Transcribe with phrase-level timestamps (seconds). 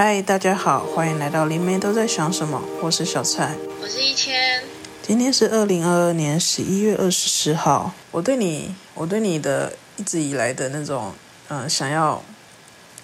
[0.00, 4.62] 嗨，大家好，欢迎来到灵媒都在想什么，我是小蔡，我是一千，
[5.02, 7.92] 今天是二零二二年十一月二十四号。
[8.12, 11.12] 我对你，我对你的一直以来的那种，
[11.48, 12.22] 嗯、呃，想要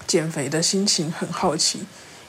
[0.07, 1.85] 减肥的心情很好奇，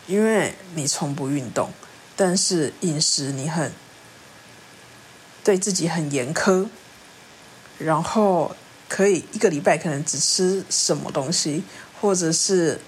[0.08, 1.70] 因为你从不运动，
[2.16, 3.72] 但是饮食你很
[5.44, 6.68] 对自己很严苛，
[7.78, 8.56] 然后
[8.90, 11.64] 可以一个礼拜可能只吃什么东西，
[12.02, 12.80] 或者是。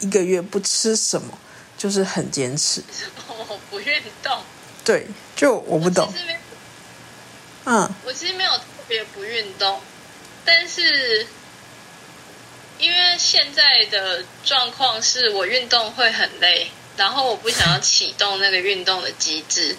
[0.00, 1.38] 一个月不吃什么，
[1.76, 2.82] 就是很坚持。
[3.28, 4.42] 我不运动。
[4.84, 5.06] 对，
[5.36, 6.12] 就我不懂。
[7.64, 9.80] 嗯，我其实没有特别不运动，
[10.44, 11.26] 但是
[12.78, 19.76] 因为现在的状况是我运动会很累，然后我不想要启动那个运动的机制，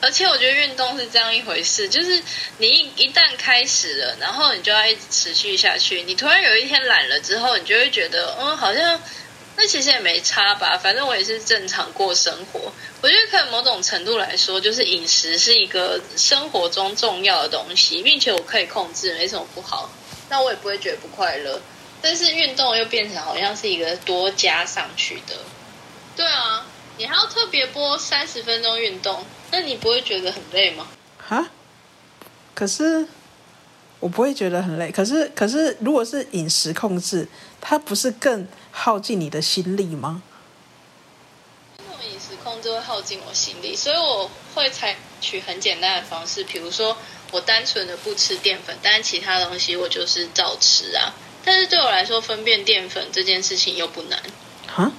[0.00, 2.22] 而且我觉得运动是这样一回事，就是
[2.56, 6.02] 你一一旦开始了，然后你就要一直持续下去。
[6.04, 8.98] 你突然有一天懒了之后，你就会觉得，嗯，好像。
[9.60, 12.72] 那其实也没差吧，反正我也是正常过生活。
[13.02, 19.90] 我觉得可能某种程度来说，就是饮食是一个生活中重要的东西，并且我可以控制，没什么不好。
[20.30, 21.60] 那我也不会觉得不快乐。
[22.00, 25.34] 但是运动又变成好像是一个多加上去的。
[26.14, 26.64] 对啊，
[26.96, 30.86] 你还要特别播三十分钟运动，那你不会觉得很累吗？
[31.18, 31.50] 哈？
[32.54, 33.08] 可是
[34.00, 34.90] 我不会觉得很累。
[34.90, 37.28] 可是，可是如果是饮食控制，
[37.60, 38.46] 它不是更？
[38.70, 40.22] 耗尽你的心力吗？
[41.80, 46.96] 因为我饮食控制会耗尽我心力，所以我会采取很简单的方式，比如说
[47.32, 51.12] 我单纯的不吃淀粉，但是其他东西我就是照吃啊。
[51.44, 54.16] 但是对我来说，分辨淀粉这件事情又不难
[54.76, 54.92] 啊，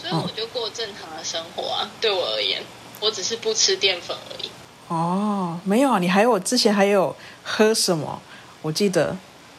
[0.00, 1.90] 所以我就过正常的生活啊。
[2.00, 2.62] 对我而言，
[3.00, 4.48] 我只是不吃淀粉而已。
[4.86, 8.22] 哦，没有啊，你还有之前还有喝什么？
[8.62, 9.16] 我记得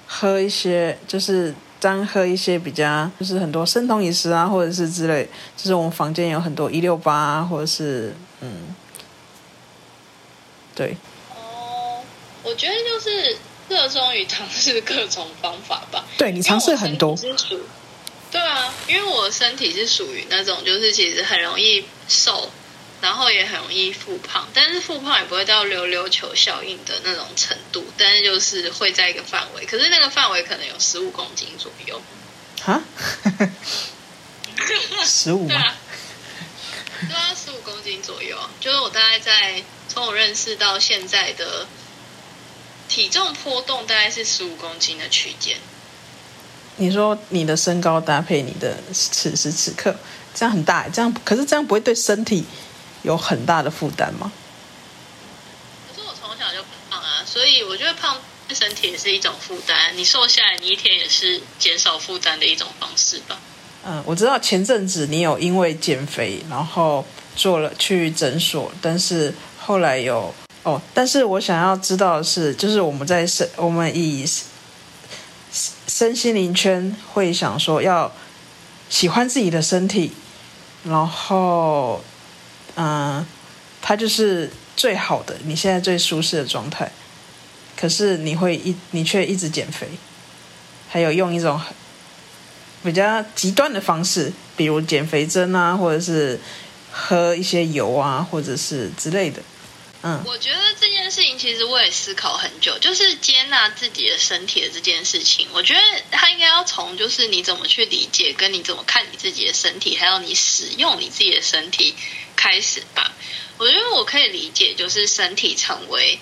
[0.07, 1.53] 喝一些就是。
[1.81, 5.23] 单喝一些比较，就是很多生酮饮食啊，或者是之类，
[5.55, 8.75] 就是我们房间有很多一六八啊，或者是嗯，
[10.75, 10.97] 对。
[11.33, 12.03] 哦，
[12.43, 13.37] 我觉得就是
[13.69, 16.03] 热衷于尝试各种方法吧。
[16.17, 17.15] 对，你尝试很多。
[18.29, 22.49] 对啊，因为我身体是属于那种，就是其实很容易瘦。
[23.01, 32.01] 然后也很容易复胖，但是复胖也不会到溜溜球效应的那种程度，但是就是会在一个范围，可是那个范围可能有十五公斤左右。
[32.61, 32.81] 哈？
[35.05, 35.47] 十五？
[35.47, 35.75] 对啊，
[37.07, 41.65] 对啊，十五公斤左右，就是我大概在从我认识到现在的
[42.89, 45.57] 体重波动大概是十五公斤的区间。
[46.75, 49.95] 你说你的身高搭配你的此时此刻，
[50.35, 52.43] 这样很大，这样可是这样不会对身体
[53.03, 54.31] 有很大的负担吗？
[55.87, 58.17] 可是我从小就胖啊，所以我觉得胖
[58.47, 59.95] 对身体也是一种负担。
[59.95, 63.37] 你瘦下来，你一天也是减少负担的一种方式吧？
[63.85, 67.05] 嗯，我知道前阵子你有因为减肥，然后
[67.35, 70.33] 做了去诊所，但是后来有
[70.63, 74.25] 哦，但是我想要知道的是，就是我们在身我们以
[75.87, 78.11] 身心灵圈会想说要
[78.89, 80.11] 喜欢自己的身体，
[80.83, 82.03] 然后。
[82.79, 83.25] 嗯，
[83.81, 86.89] 它就是最好的，你现在最舒适的状态。
[87.75, 89.87] 可是你会一，你却一直减肥，
[90.89, 91.59] 还有用一种
[92.81, 96.39] 比较极端的方式，比如减肥针啊，或者是
[96.91, 99.41] 喝一些油啊，或者是之类的。
[100.01, 105.47] 嗯，我觉得这事情其实我也思考很久，就是接纳自己的身体的这件事情。
[105.53, 105.81] 我觉得
[106.11, 111.95] 它应该要从就是你怎么去理解，跟你怎么看你自己的身体，还有你使用你自己的身体
[112.35, 113.13] 开始吧。
[113.57, 116.19] 我觉得我可以理解，就是身体成为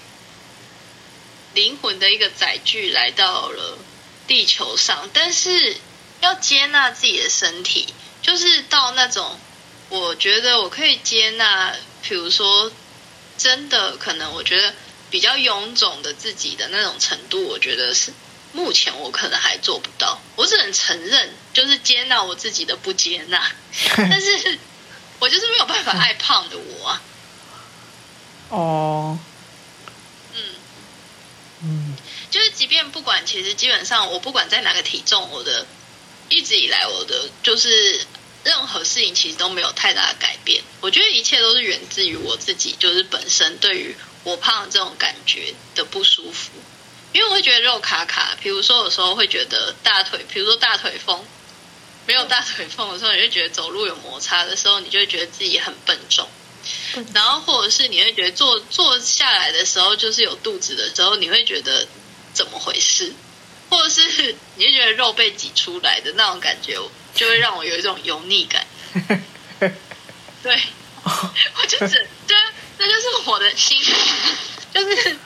[1.53, 3.77] 灵魂的一个载具来到了
[4.27, 5.77] 地球上，但是
[6.21, 9.39] 要接纳自己的身体，就是到那种
[9.89, 12.71] 我觉得我可以接纳，比如说。
[13.37, 14.73] 真的可能，我觉得
[15.09, 18.11] 比较臃肿的自己的那种程度，我觉得是
[18.53, 20.19] 目前我可能还做不到。
[20.35, 23.51] 我只能承认，就是接纳我自己的不接纳，
[23.97, 24.57] 但是
[25.19, 27.01] 我就是没有办法爱胖的我啊。
[28.49, 29.19] 哦，
[30.33, 30.41] 嗯
[31.63, 31.95] 嗯，
[32.31, 35.65] 就是即便不管，其实基本上我不管在哪个体重，我的
[36.29, 38.05] 一直以来我的就是。
[38.47, 46.51] 任何事情其实都没有太大的改变，我觉得一切都是源自于我自己，就是本身对于我胖的这种感觉的不舒服，
[47.11, 51.25] 因为我会觉得肉卡卡，比如说有时候会觉得大腿，比如说大腿缝，
[52.05, 56.25] 没有大腿缝的时候，你就觉得走路有摩擦的时候，你就会觉得自己很笨重，
[57.13, 61.85] 然后或者是你会觉得坐坐下来的时候就是有肚子的时候，你会觉得
[62.33, 63.13] 怎么回事，
[63.69, 66.79] 或者是 你会觉得肉被挤出来的那种感觉。
[67.17, 68.65] 就会让我有一种油腻感，
[70.43, 70.61] 对，
[71.03, 72.37] 我就只对，
[72.77, 73.81] 那就是我的心，
[74.71, 75.17] 就是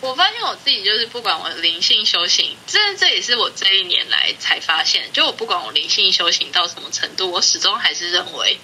[0.00, 8.58] 我发现我自己就是不管我灵性修行，这这也是我这一年来才发现，就我不管我灵性修行到什么程度，我始终还是认为，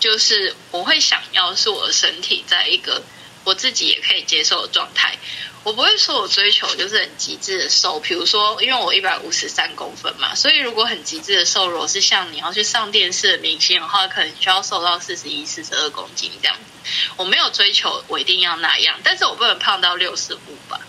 [0.00, 3.04] 就是我会想要是我的身体在一个
[3.44, 5.16] 我自己也可以接受的状态。
[5.62, 16.90] 我不会说我追求就是很极致的瘦，比如说，因为我一百五十三公分嘛，所以如果很极致的瘦，如果是像你要去上电视的明星的话，可能需要瘦到四十一、四十二公斤这样子。
[17.16, 20.80] 我没有追求我一定要那样，但是我不能胖到六十五吧？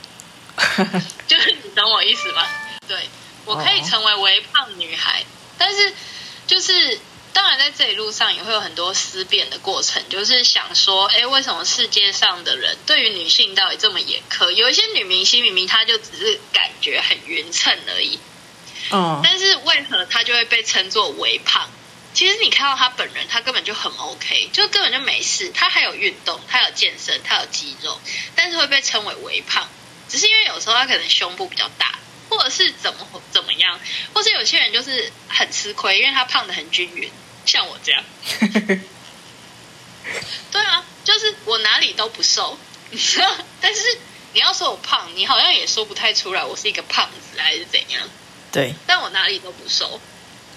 [1.25, 2.45] 就是你懂我意思吗？
[2.85, 3.09] 对，
[3.45, 5.23] 我可以成为微胖女孩，
[5.57, 5.93] 但是
[6.47, 6.99] 就是。
[7.35, 14.51] 当然，在这一路上也会有很多思辨的过程，就是想说，哎，为什么世界上的人对于女性到底这么严苛？
[14.51, 18.17] 有一些女明星明明她就只是感觉很匀称而已，
[18.89, 21.69] 哦，但是为何她就会被称作微胖？
[22.13, 25.51] 其实你看到她本人，她根本就很 OK，就根本就没事。
[25.53, 27.99] 她还有运动，她有健身，她有肌肉，
[28.37, 29.67] 但是会被称为微胖，
[30.07, 31.99] 只是因为有时候她可能胸部比较大，
[32.37, 33.79] 或者是怎么怎么样，
[34.13, 37.09] 或是有些人就是很吃亏，因为他胖的很均匀。
[37.45, 38.03] 像我这样，
[40.51, 42.57] 对啊，就是我哪里都不瘦，
[43.61, 43.81] 但是
[44.33, 48.09] 你要说我胖，你好像也说不太出来，我是一个胖子还是怎样？
[48.51, 50.01] 对，但我哪里都不瘦，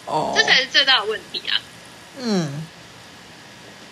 [0.06, 1.60] 哦，这才是最大的问题啊。
[2.16, 2.66] 嗯，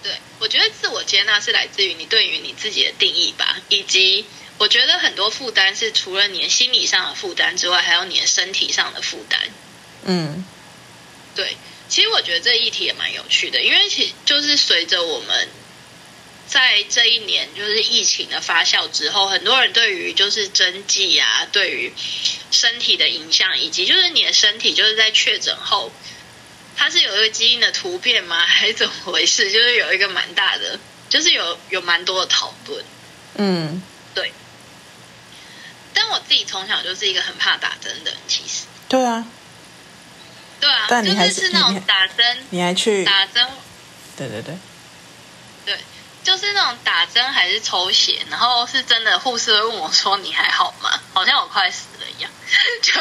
[0.02, 4.24] 对，我觉得自我接纳是来自于你对于你自己的定义吧，以及
[4.58, 9.40] 我觉得很多负担是除了你的心理上的负担之外，还有你的身体上的负担。
[10.04, 10.44] 嗯，
[11.34, 11.56] 对。
[11.88, 15.48] 其实我觉得这议题也蛮有趣的，因为其就是随着我们
[16.48, 21.92] 在这一年就是疫情的发酵之后，很多人对于就是针剂啊，对于
[22.50, 25.92] 身体的影响，以及就是你的身体就是在确诊后，
[26.76, 28.40] 它是有一个基因的突变吗？
[28.46, 29.52] 还是怎么回事？
[29.52, 32.84] 就是有一个蛮大的，就是有有蛮多的讨论。
[33.36, 33.80] 嗯，
[36.28, 38.64] 自己从小就是一个很怕打针的人，其实。
[38.88, 39.24] 对啊。
[40.58, 43.46] 对啊，但你还是，就是那种打针，你还去打针？
[44.16, 44.56] 对对对，
[45.66, 45.78] 对，
[46.24, 52.30] 就是那种打针还是抽血，然后是真的，护士会问我说：“你还好吗？”好像我快死了一样，
[52.80, 52.92] 就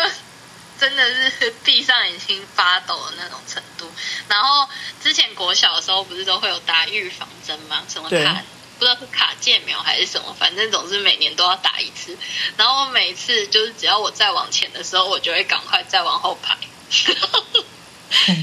[0.77, 3.89] 真的是闭上眼睛发抖的那种程度。
[4.27, 4.67] 然后
[5.01, 7.83] 之前国小的时候不是都会有打预防针吗？
[7.87, 8.43] 什么卡
[8.77, 12.17] 不知道是卡介苗还是什么，反正总是每年都要打一次。
[12.57, 16.57] 然后每次就是只要我再往前的时候，我就会赶快再往后排。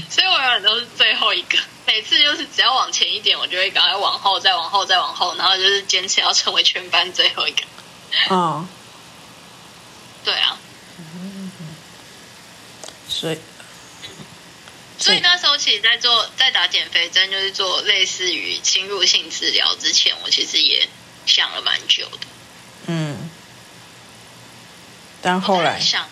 [0.09, 1.57] 所以我永远都是最后一个，
[1.87, 7.63] 每次就是只要往前一点，我就会赶快往后，再往后，再往后，然后就是坚持要成为全班最后一个。
[8.29, 8.67] 哦，
[10.23, 10.57] 对啊，
[13.07, 13.37] 所以，
[15.03, 20.87] 所以那时候其实，在做在打减肥针，就是做类似于侵入性治疗之前，我其实也
[21.25, 22.27] 想了蛮久的。
[22.87, 23.29] 嗯，
[25.21, 26.07] 但后来想。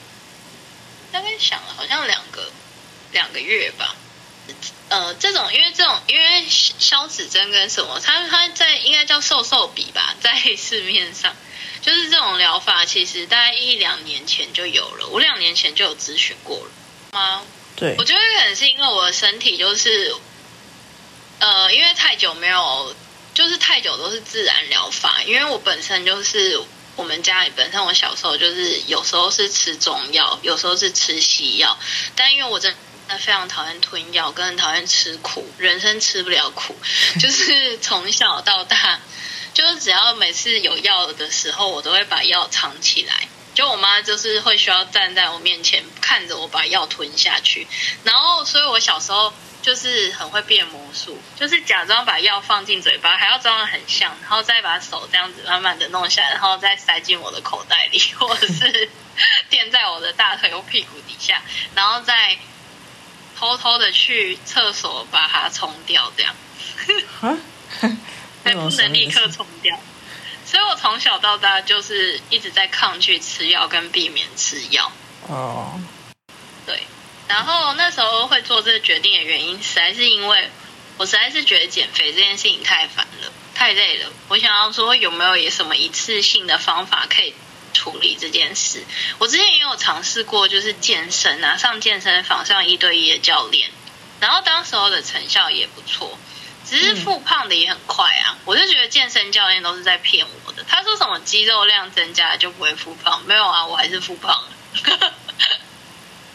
[1.14, 2.50] 大概想了好像两个
[3.12, 3.98] 两个月吧，
[4.88, 11.36] 呃，这种因为这种因为消脂针跟什么，它它在应该叫瘦瘦笔吧， 在市面上
[11.82, 16.72] 就是这种疗法，其实大概一两年前就有了，我两年前就有咨询过了
[17.12, 17.42] 吗？
[17.76, 20.16] 对，我觉得可能是因为我的身体就是，
[21.40, 22.96] 呃，因为太久没有，
[23.34, 26.62] 就是太久都是自然疗法，因为我本身就是。
[26.98, 31.80] 我们家里本身，我小时候就是有时候是吃中药，有时候是吃西药。
[32.18, 32.76] 但因为我真
[33.08, 36.76] 的非常讨厌吞药，跟很讨厌吃苦，人生吃不了苦，
[37.18, 39.00] 就是从小到大，
[39.54, 43.30] 就是只要每次有药的时候，我都会把药藏起来。
[43.54, 47.68] 就我妈就是会需要站在我面前看着我把药吞下去，
[48.04, 49.34] 然后所以我小时候。
[49.62, 58.90] 就是很会变魔术，就是假装把药放进嘴巴，还要装的很像，然后再把手这样子慢慢的弄下来，然后再塞进我的口袋里，或者是
[59.52, 61.44] 垫在我的大腿或屁股底下，
[61.76, 62.40] 然后再
[63.38, 66.36] 偷偷的去厕所把它冲掉，这样，
[67.22, 67.38] 啊，
[68.44, 69.80] 还不能立刻冲掉，
[70.52, 74.92] 所以我从小到大就是一直在抗拒吃药跟避免吃药。
[75.30, 75.80] 哦，
[76.66, 76.84] 对。
[77.30, 80.50] 然后那时候会做这个决定的原因，实在是因为
[80.98, 84.10] 我实在是觉得减肥这件事情太烦了，太累了。
[84.28, 87.34] 我想要说有没有也什么一次性的方法可以
[87.74, 88.84] 处理这件事？
[89.20, 93.72] 我之前也有尝试过，就是健身啊，上健身房上一对一的教练，
[94.20, 96.20] 然后当时候的成效也不错，
[96.68, 98.38] 只是复胖的也很快啊。
[98.46, 105.14] 我就觉得健身教练都是在骗我的，他说什么肌肉量增加就不会复胖，没有啊，我还是复胖了。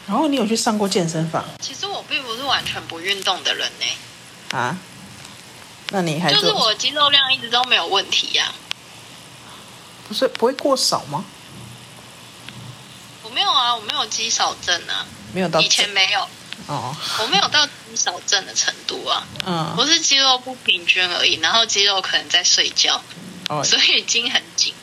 [0.07, 1.45] 然后你有去上过健身房？
[1.61, 4.57] 其实我并不是完全不运动的人呢。
[4.57, 4.79] 啊？
[5.91, 8.55] 那你还就是我肌肉量一直都没有问题呀、啊？
[10.09, 11.25] 不是不会过少吗？
[13.23, 16.29] 我没有啊，我没有肌少症啊，没有到以前没有
[16.67, 23.03] 哦，我没有到肌少症的程度啊，嗯，我是肌肉不平均而已，然后肌肉可能在睡觉，
[23.49, 24.75] 哦，所以筋很紧，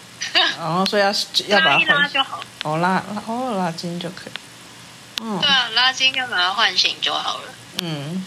[0.58, 1.10] 然后所以要
[1.48, 4.34] 要把它拉一拉就好，哦拉拉哦拉筋就可以，
[5.22, 8.26] 嗯，对啊，拉筋要把它唤醒就好了，嗯。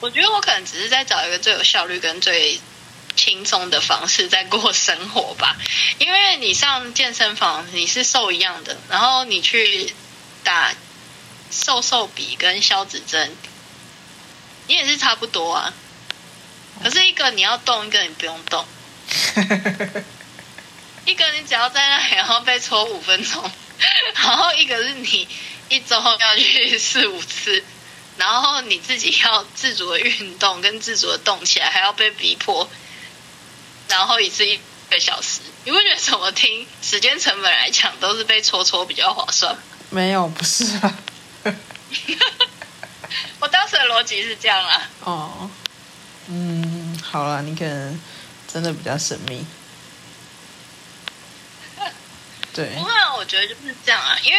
[0.00, 2.60] 我觉得我可能只是在找一个最有效率跟最
[3.16, 5.56] 轻松的方式在过生活吧。
[5.98, 9.92] 因为你上健身房，你是瘦一样的，然后你去
[10.44, 10.72] 打
[11.50, 13.34] 瘦瘦笔跟消脂针，
[14.66, 15.72] 你也是差不多啊。
[16.82, 18.64] 可是一个你要动，一个你不用动。
[21.06, 23.50] 一个你只要在那里，然后被搓五分钟，
[24.14, 25.26] 然后一个是你
[25.68, 27.64] 一周要去四五次。
[28.18, 32.68] 然后你自己要自主的运动，跟自主的动起来，还要被逼迫，
[33.88, 34.58] 然后一次一
[34.90, 39.56] 个小时，你会觉得怎么听时间成本来讲，都是被搓搓比较划算？
[39.90, 40.98] 没有，不是啊。
[43.40, 44.90] 我当时的逻辑是这样啊。
[45.04, 45.50] 哦，
[46.28, 48.00] 嗯，好了，你可能
[48.52, 49.46] 真的比较神秘。
[52.54, 52.66] 对。
[52.74, 54.38] 不会啊，我觉得就是这样啊，因为。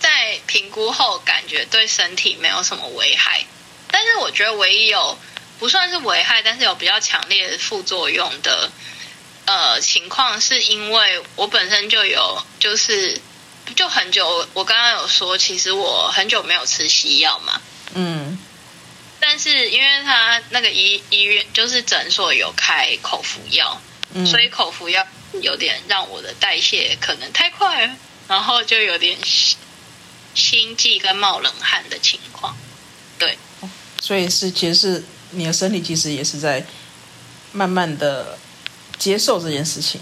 [0.00, 3.44] 在评估后，感觉对身体没有什么危害，
[3.90, 5.18] 但是我觉得唯一有
[5.58, 8.70] 不算是危害，但是有比较强烈的副作用的
[9.44, 13.20] 呃情况，是因为我本身就有就是
[13.74, 17.60] 就很久，我刚刚有说，其实我很久没有吃西药嘛，
[17.94, 18.38] 嗯，
[19.18, 23.80] 但是因为他那个医医院就是诊所有开口服药，
[24.14, 25.06] 嗯，所以口服药
[25.42, 27.96] 有点让我的代谢可能太快了，
[28.28, 29.18] 然后就有点。
[30.32, 32.56] 心悸跟冒冷汗的情况，
[33.18, 33.36] 对，
[34.00, 36.64] 所以是其实是你的身体其实也是在
[37.50, 38.38] 慢慢的
[38.96, 40.00] 接受这件事情。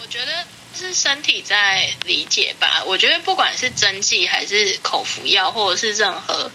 [0.00, 0.46] 我觉得
[0.78, 2.84] 是身体在理解吧。
[2.86, 6.50] 我觉得不管是针剂还是口服药，或者是任何，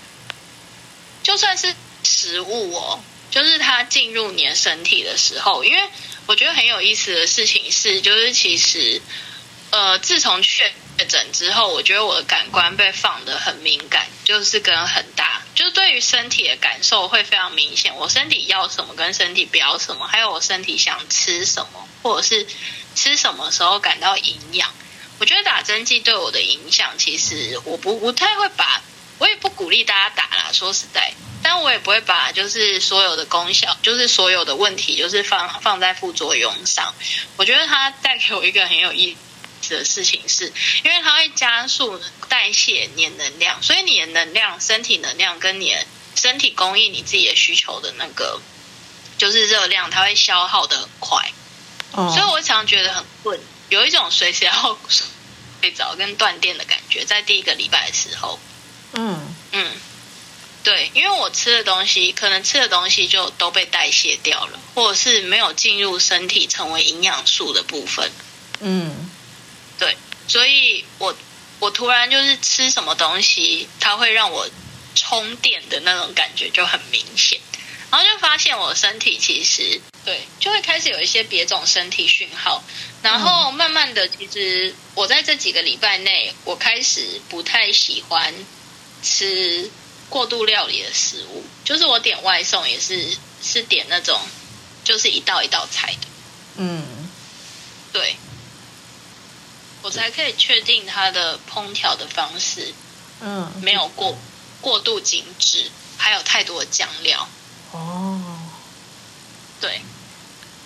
[1.22, 3.00] 就算是食物哦，
[3.30, 5.82] 就是它进入你的身体的时候，因为
[6.25, 9.01] 我觉得很有意思的事情是，就是其实。
[9.74, 10.72] 呃，自从确
[11.10, 17.96] 诊之后，我觉得我的感官被放得很敏感，就是跟很大，就是对于身体的感受会非常明显。
[17.96, 22.46] 我身体要什么，跟身体不要什么，还有我身体想吃什么，或者是
[22.94, 24.72] 吃什么时候感到营养。
[25.18, 28.80] 我觉得打针剂对我的影响，其实我不不太会把，
[29.18, 30.51] 我也不鼓励大家打啦。
[30.53, 31.12] 说实在，
[31.42, 36.94] 但我也不会把就是所有的功效，就是所有的问题，就是放放在副作用上。
[37.38, 39.18] 我觉得它带给我一个很有意。
[39.70, 40.51] 的事情是，
[40.84, 48.41] 因为它会加速代谢你的能量，所以你的能量、身体能量跟你的身体供应你自己的需求的那个，
[49.17, 51.32] 就是热量，它会消耗的很快。
[51.91, 52.12] 哦。
[52.15, 53.39] 所以我常觉得很困，
[53.70, 54.77] 有一种随时要
[55.62, 58.39] 睡着跟断电的感觉，在第一个礼拜的时候。
[58.96, 59.72] 嗯嗯，
[60.63, 68.12] 对，因为我吃的东西，可能吃的东西就都被代谢掉了，或者是没有进入身体成为营养素的部分。
[68.60, 69.10] 嗯。
[70.27, 71.15] 对，所以我
[71.60, 74.50] 我突然就是吃什么东西，它会让我
[74.96, 77.39] 充电的那种感觉就很明显，
[77.92, 82.62] 然后就发现我身体其实对，就会开始有一些别种身体讯号，
[83.01, 88.34] 然后慢慢的，其实我在这几个礼拜内，我开始不太喜欢
[89.01, 89.72] 吃
[90.10, 94.20] 过度料理的食物，就是我点外送也是是点那种
[94.84, 96.08] 就是一道一道菜的，
[96.58, 97.10] 嗯，
[97.94, 98.15] 对。
[99.84, 102.74] 我才可以确定它的烹调的方式，
[103.20, 104.18] 嗯，没有过
[104.62, 107.28] 过度精致，还有太多的酱料。
[107.74, 108.40] 哦，
[109.60, 109.82] 对，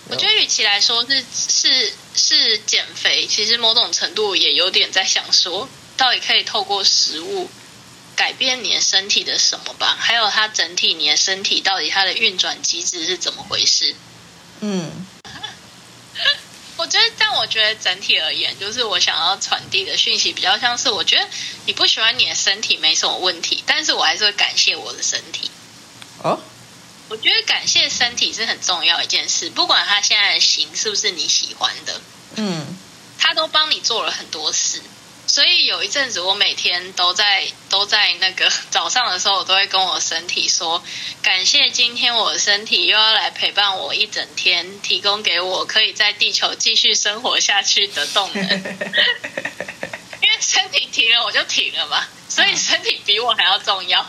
[0.08, 7.50] 我觉得与其来说是是是减肥，其实某种程度也有点在想说，到底可以透过食物
[8.14, 9.96] 改变你的身体的什么吧？
[9.98, 13.96] 还有它整体你的身体到底它的运转机制是怎么回事？
[14.60, 15.06] 嗯。
[16.78, 21.28] 我觉得，但我觉得整体而言，就是我想要传递的讯息比较像是，我觉得
[21.66, 25.50] 你不喜欢你的身体没什么问题，但是我还是会感谢我的身体。
[26.22, 26.38] 哦，
[27.08, 32.00] 我觉得感谢身体是很重要一件事，不管他现在的型是不是你喜欢的，
[32.36, 32.78] 嗯，
[33.18, 34.80] 他都帮你做了很多事。
[35.38, 40.82] 所以有一阵子，我每天都在都在那个 早上的时候，我都会跟我身体说，
[41.22, 48.42] 感谢今天我的身体又要来陪伴我一整天，提供给我可以在地球继续生活下去的动能。
[50.20, 54.04] 因为身体停了，我就停了嘛，所以身体比我还要重要。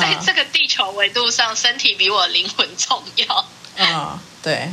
[0.00, 3.46] 在这个地球维度上，身体比我灵魂重要。
[3.78, 4.68] 啊，对，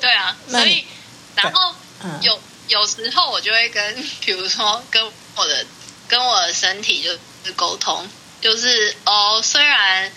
[0.00, 0.86] 对啊，所以
[1.34, 1.74] 然后
[2.22, 5.04] 有有时候我就会跟，比如说跟
[5.36, 5.66] 我的
[6.08, 7.12] 跟我的身体就
[7.44, 8.08] 是沟通，
[8.40, 10.12] 就是哦，虽然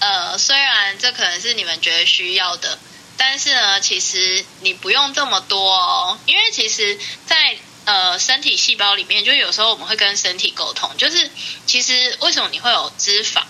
[0.00, 2.78] 呃虽然这可能是你们觉得需要的，
[3.16, 11.30] 但是呢，其实你不用这么多哦，因为其实，在呃身体细胞里面，就有时候我们会跟身体沟通，就是
[11.66, 13.42] 其实为什么你会有脂肪？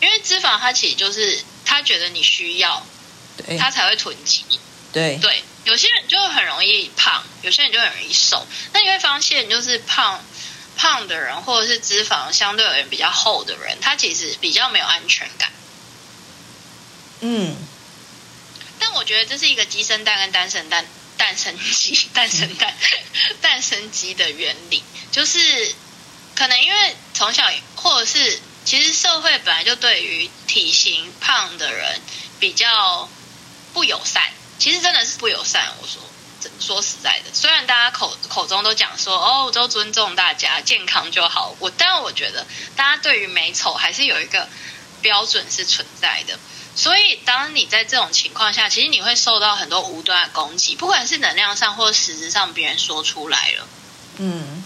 [0.00, 2.84] 因为脂肪它其实就是它觉得你需要，
[3.36, 4.44] 对，他才会囤积。
[4.92, 8.46] 对对，有些人就很容易胖，有些人就很容易瘦。
[8.72, 10.24] 那你会发现，就是胖
[10.76, 15.52] 胖的人，或者是脂肪相对而言比较厚的人，他其实比较没有安全感。
[17.20, 17.56] 嗯。
[18.78, 22.74] 但我觉得这是一个鸡生蛋跟蛋生蛋蛋生鸡蛋生蛋
[23.40, 25.74] 蛋生鸡的原理，就是
[26.34, 28.40] 可能因为从小或者是。
[28.64, 32.02] 其实社会本来就对于体型胖的人
[32.38, 33.08] 比较
[33.72, 34.22] 不友善，
[34.58, 35.72] 其实真的是不友善。
[35.80, 36.02] 我说
[36.60, 42.46] 说实在的，虽然大家口口中都讲说哦，都尊重大家健康就好，我但我觉得
[42.76, 44.48] 大家对于美丑还是有一个
[45.02, 46.38] 标准是存在的。
[46.76, 53.68] 所以当你在这种情况下，其实你会受到很多无端的攻击，不管是能量上或实质上，别人说出来了，
[54.18, 54.64] 嗯。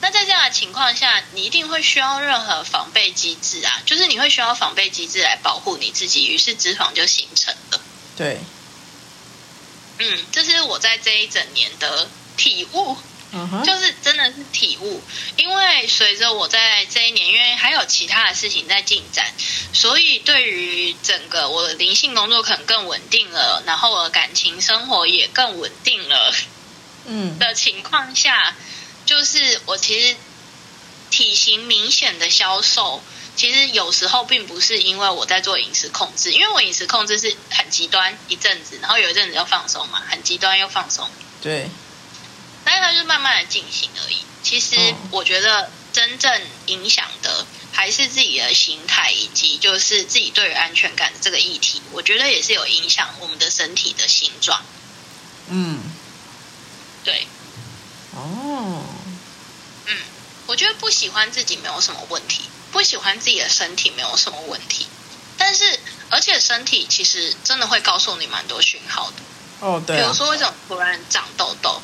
[0.00, 7.80] 那在这样的情况下，你一定会需要任何防备机制啊，就是你会需要防备机制来保护你自己，于是脂肪就形成了。
[8.16, 8.38] 对，
[9.98, 12.96] 嗯，这是我在这一整年的体悟
[13.32, 13.64] ，uh-huh.
[13.64, 15.02] 就是真的是体悟。
[15.36, 19.26] 因为随着我在这一年，因为还有其他的事情在进展，
[19.72, 26.34] 所以对于整个我的灵性工作可能更稳定了，然后我的感情生活也更稳定了。
[27.06, 28.54] 嗯，的情况下。
[29.06, 30.14] 就是我其实
[31.10, 33.02] 体型明显的消瘦，
[33.38, 41.08] 其实有时候并不是因为我在做饮食控制，因为我饮食控制是很极端一阵子，然后有一阵子又放松嘛，很极端又放松。
[41.40, 41.70] 对，
[42.64, 44.16] 但是它就是慢慢的进行而已。
[44.42, 54.60] 其实我觉得真正影响的还是自己的心态，以及就是自己对于安全感的这个议题，我觉得也是有影响我们的身体的形状。
[55.46, 55.78] 嗯，
[57.04, 57.28] 对。
[58.16, 58.82] 哦。
[59.86, 59.96] 嗯，
[60.46, 64.86] 我觉得不喜欢自己没有什么问题，不喜欢自己的身体没有什么问题，
[65.36, 65.78] 但是
[66.10, 69.16] 而且身体其实真的会告诉你蛮多讯号的。
[69.60, 70.00] 哦，对啊。
[70.00, 71.80] 比如说为什么突然长痘痘？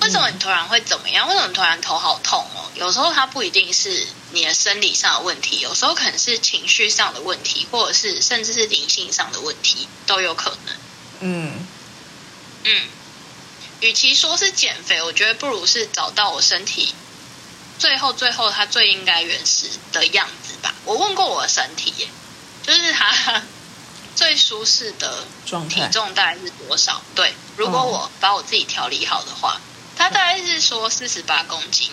[0.00, 1.26] 为什么你突然会怎么样？
[1.28, 2.68] 为什么突然头好痛哦？
[2.74, 10.76] 有时候它不一定是你的生理上的问题，有时候可能是情绪上的问题，或者是甚至是灵性上的问题都有可能。
[11.20, 11.66] 嗯
[12.64, 12.82] 嗯，
[13.80, 16.94] 与其说是减肥，我觉得不如是找到我身体。
[17.78, 20.74] 最后，最后，他最应该原始的样子吧。
[20.84, 22.08] 我问过我的身体耶，
[22.62, 23.42] 就是他
[24.14, 25.24] 最舒适的
[25.68, 27.02] 体重大概是多少？
[27.14, 29.60] 对，如果我把我自己调理好的话，
[29.96, 31.90] 他大概是说四十八公斤。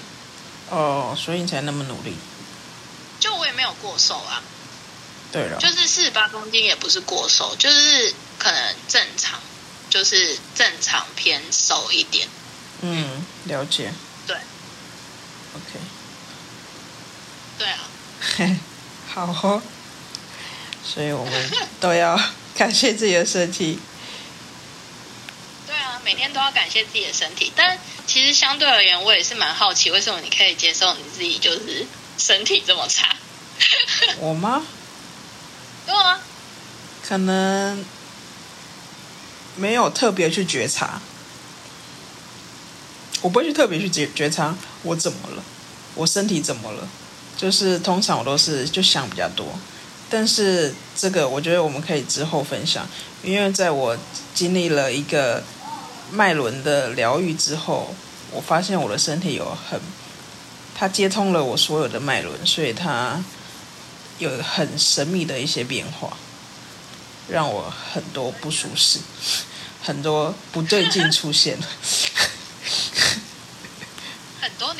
[0.70, 2.15] 哦，所以你才那么努力。
[3.20, 4.41] 就我也没有过瘦啊。
[5.32, 9.39] 对了，就是四十八公斤也不是过瘦，就是可能正常，
[9.89, 12.28] 就是正常偏瘦一点。
[12.82, 13.94] 嗯，了解。
[15.54, 15.60] 对。
[15.60, 15.80] OK，
[17.58, 18.58] 对啊，
[19.14, 19.62] 好哦，
[20.84, 22.20] 所以我们都要
[22.56, 23.80] 感谢自己的身体。
[25.68, 27.52] 对啊，每天都要感谢自己的身体。
[27.56, 31.86] 但其实相对而言，我也是蛮好奇，为什么你可以接受你自己就是
[32.18, 33.16] 身体这么差？
[34.20, 34.64] 我吗？
[35.86, 36.20] 对啊，
[37.08, 37.84] 可能
[39.56, 41.02] 没有特别去觉察。
[43.21, 45.43] 我不会去特别去觉觉察我怎么了，
[45.95, 46.88] 我身体怎么了，
[47.38, 49.45] 就是通常我都是就想比较多，
[50.10, 52.88] 但是这个我觉得我们可以之后分享，
[53.23, 53.97] 因为在我
[54.34, 55.43] 经历了一个
[56.12, 57.93] 脉轮的疗愈之后，
[58.31, 59.79] 我发现我的身体有很，
[60.75, 63.23] 它接通了我所有的脉轮，所以它
[64.17, 66.17] 有很神秘的一些变化，
[67.29, 68.99] 让我很多不舒适，
[69.84, 71.67] 很多不对劲出现了。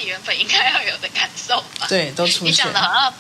[0.02, 1.86] 你原本应该要有的感受吧？
[1.88, 2.48] 对，都出现。
[2.48, 3.14] 你讲的好像，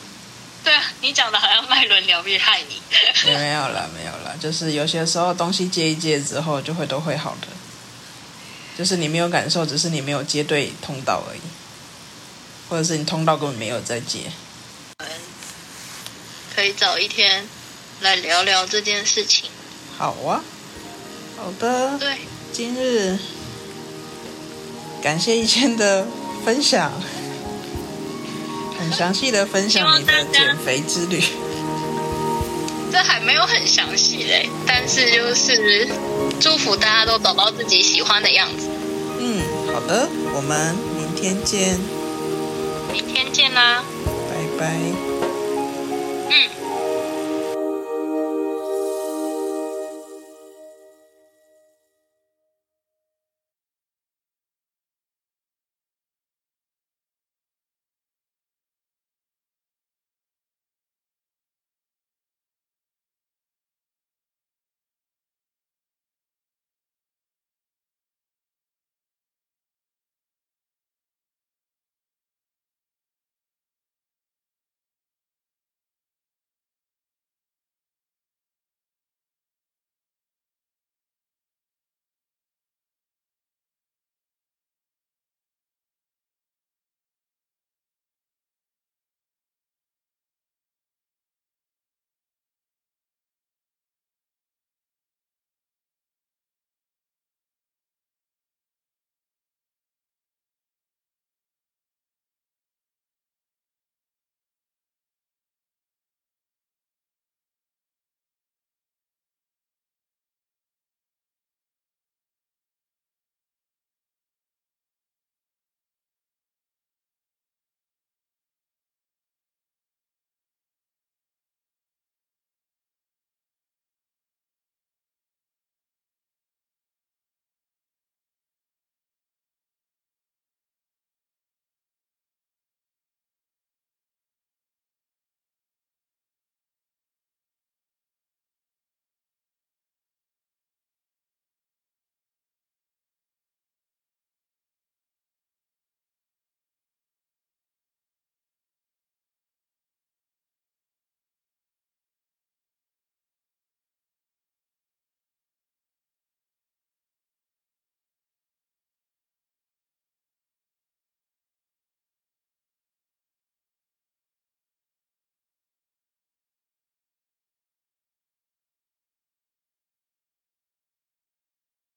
[0.63, 2.81] 对啊，你讲的好像脉轮疗愈害你。
[3.25, 7.47] 没有了，没有了，就是有些时候东西接一接之后，就会都会好的。
[8.77, 11.41] 就是你没有感受，只是你没有接对通道而已，
[12.69, 14.31] 或者是你通道根本没有在接。
[16.55, 17.47] 可以找一天
[18.01, 19.49] 来聊聊这件事情。
[19.97, 20.43] 好啊，
[21.37, 21.97] 好的。
[21.99, 22.17] 对，
[22.51, 23.17] 今日
[25.01, 26.07] 感谢一千的。
[26.43, 26.91] 分享，
[28.77, 31.23] 很很详细的分享你的减肥之旅。
[32.91, 35.87] 这还没有很详细嘞，但是就是
[36.39, 38.67] 祝福大家都找到自己喜欢的样子。
[39.19, 39.41] 嗯，
[39.73, 41.79] 好的，我们明天见。
[42.91, 44.75] 明天见啦，拜拜。
[46.29, 46.60] 嗯。